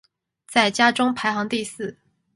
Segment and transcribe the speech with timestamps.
[0.47, 1.95] 在家中排行第四。